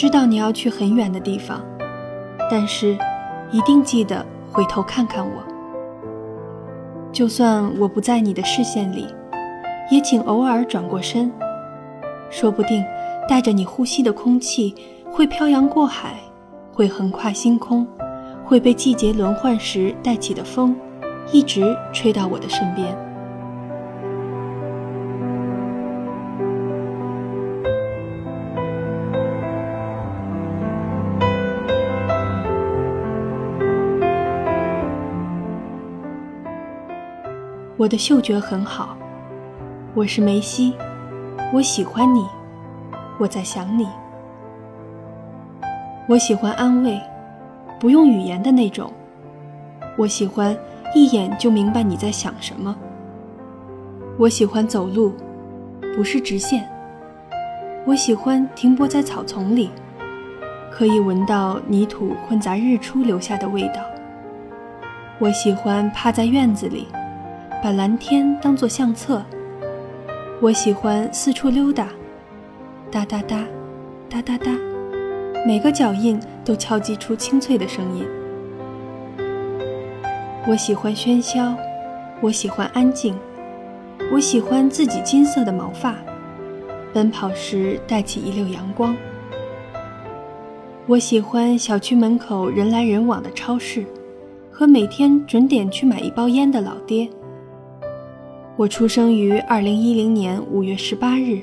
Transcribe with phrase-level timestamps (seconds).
[0.00, 1.60] 知道你要去很远的地方，
[2.50, 2.96] 但是
[3.50, 5.44] 一定记得回头看看我。
[7.12, 9.06] 就算我不在你的视线里，
[9.90, 11.30] 也请偶尔转过身，
[12.30, 12.82] 说不定
[13.28, 14.74] 带着你呼吸的空气
[15.12, 16.14] 会漂洋过海，
[16.72, 17.86] 会横跨星空，
[18.42, 20.74] 会被季节轮换时带起的风，
[21.30, 22.96] 一直吹到我的身边。
[37.80, 38.94] 我的嗅觉很好，
[39.94, 40.74] 我是梅西，
[41.50, 42.26] 我喜欢你，
[43.18, 43.88] 我在想你。
[46.06, 47.00] 我喜欢安慰，
[47.78, 48.92] 不用语言的那种。
[49.96, 50.54] 我喜欢
[50.94, 52.76] 一眼就明白你在想什么。
[54.18, 55.14] 我喜欢走路，
[55.96, 56.70] 不是直线。
[57.86, 59.70] 我喜欢停泊在草丛里，
[60.70, 63.82] 可以闻到泥土混杂日出留下的味道。
[65.18, 66.86] 我喜欢趴在院子里。
[67.62, 69.22] 把蓝天当作相册，
[70.40, 71.88] 我喜欢四处溜达，
[72.90, 73.44] 哒哒哒，
[74.08, 74.50] 哒哒哒，
[75.46, 78.06] 每个脚印都敲击出清脆的声音。
[80.48, 81.54] 我喜欢喧嚣，
[82.22, 83.14] 我喜欢安静，
[84.10, 85.94] 我喜欢自己金色的毛发，
[86.94, 88.96] 奔跑时带起一溜阳光。
[90.86, 93.84] 我喜欢小区门口人来人往的超市，
[94.50, 97.06] 和每天准点去买一包烟的老爹。
[98.60, 101.40] 我出生于二零一零年五月十八日，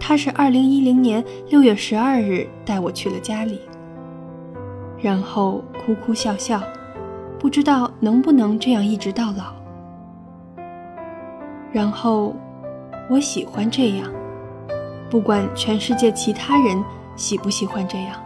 [0.00, 3.60] 他是二零一零年六月十二日带我去了家里，
[4.98, 6.62] 然后哭哭笑笑，
[7.38, 9.52] 不知道能不能这样一直到老。
[11.70, 12.34] 然后，
[13.10, 14.10] 我喜欢这样，
[15.10, 16.82] 不管全世界其他人
[17.14, 18.18] 喜不喜欢这样。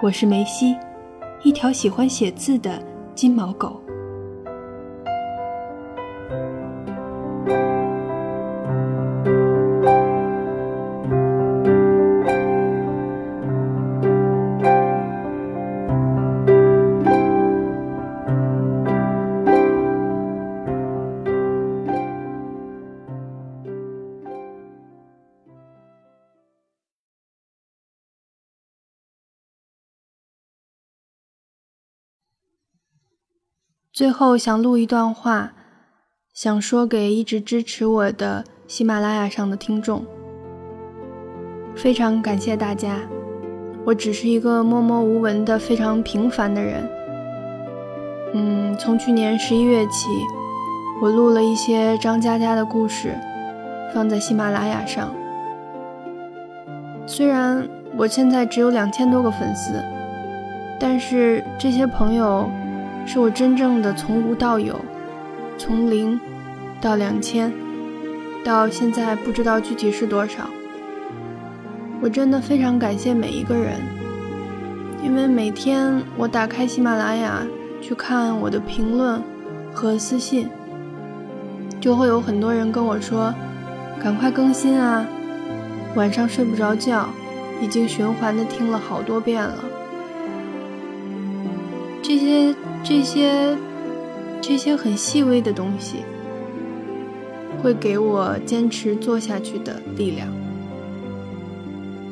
[0.00, 0.76] 我是梅西，
[1.42, 2.80] 一条喜欢写字的
[3.16, 3.82] 金毛狗。
[33.96, 35.54] 最后想录一段话，
[36.34, 40.04] 想说给一直支持我的喜马拉雅上的听众，
[41.74, 42.98] 非常感谢大家。
[43.86, 46.86] 我只是一个默默无闻的非常平凡的人。
[48.34, 50.10] 嗯，从去年十一月起，
[51.00, 53.14] 我录了一些张嘉佳的故事，
[53.94, 55.10] 放在喜马拉雅上。
[57.06, 59.82] 虽然我现在只有两千多个粉丝，
[60.78, 62.50] 但是这些朋友。
[63.06, 64.78] 是我真正的从无到有，
[65.56, 66.20] 从零
[66.80, 67.52] 到两千，
[68.44, 70.50] 到现在不知道具体是多少。
[72.02, 73.80] 我真的非常感谢每一个人，
[75.04, 77.46] 因为每天我打开喜马拉雅
[77.80, 79.22] 去看我的评论
[79.72, 80.48] 和私信，
[81.80, 83.32] 就会有很多人跟我说
[84.02, 85.06] ：“赶快更新啊！”
[85.94, 87.08] 晚上睡不着觉，
[87.62, 89.64] 已经循环的听了好多遍了。
[92.02, 92.52] 这些。
[92.88, 93.58] 这些
[94.40, 96.04] 这些很细微的东西，
[97.60, 100.28] 会给我坚持做下去的力量。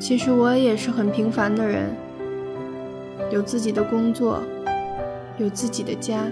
[0.01, 1.95] 其实我也是很平凡的人，
[3.31, 4.43] 有自己的工作，
[5.39, 6.25] 有自己的家，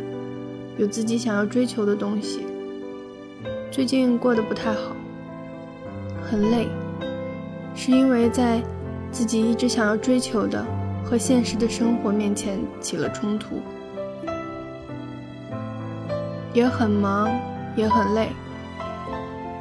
[0.77, 2.41] 有自己想要追求的东西。
[3.71, 4.97] 最近过得不太好，
[6.21, 6.67] 很累，
[7.77, 8.61] 是因为在
[9.13, 10.67] 自己一直想要追求的
[11.05, 13.63] 和现实的生活面前起了冲突。
[16.55, 17.31] 也很忙，
[17.75, 18.29] 也很累，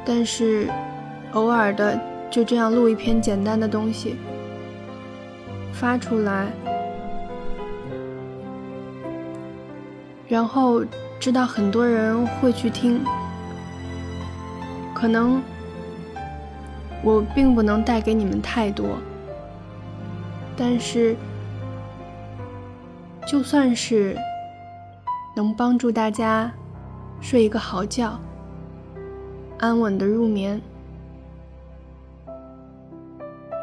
[0.04, 0.68] 但是
[1.32, 1.98] 偶尔的
[2.30, 4.16] 就这样录一篇简单的东西
[5.72, 6.48] 发出来，
[10.28, 10.84] 然后
[11.18, 13.00] 知道很多人会去听，
[14.94, 15.42] 可能
[17.02, 18.98] 我并不能带给你们太多，
[20.56, 21.16] 但是
[23.26, 24.14] 就算是
[25.34, 26.52] 能帮助大家。
[27.22, 28.18] 睡一个好觉，
[29.58, 30.60] 安稳的入眠，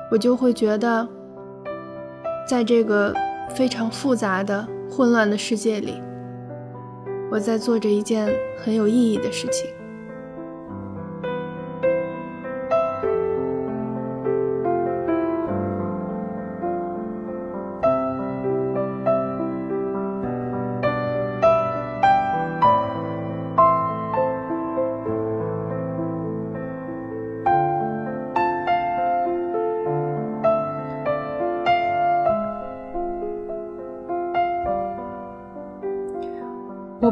[0.10, 1.06] 我就会觉得，
[2.48, 3.14] 在这个
[3.54, 6.02] 非常复杂的、混乱的世界里，
[7.30, 8.34] 我在做着一件
[8.64, 9.70] 很有意义的事情。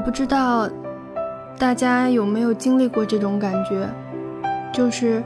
[0.07, 0.69] 不知道
[1.59, 3.85] 大家有没有经历过这种感觉，
[4.71, 5.21] 就是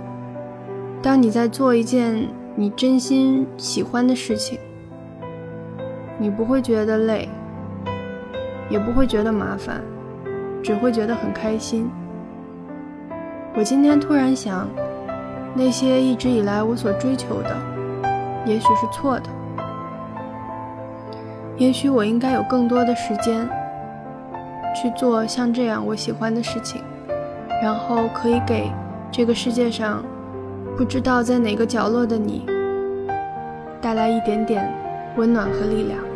[1.03, 4.57] 当你在做一件你真心喜欢的事情，
[6.17, 7.29] 你不会觉得累，
[8.71, 9.83] 也不会觉得麻烦，
[10.63, 11.87] 只会觉得很开心。
[13.53, 14.67] 我今天突然想，
[15.53, 17.55] 那些一直以来我所追求的，
[18.47, 19.29] 也许是错的。
[21.55, 23.47] 也许我应该有更多的时间
[24.73, 26.81] 去做像这样我喜欢的事情，
[27.61, 28.71] 然后可以给
[29.11, 30.03] 这个世界上
[30.77, 32.45] 不知道在哪个角落的你
[33.81, 34.73] 带来一点点
[35.17, 36.10] 温暖和力量。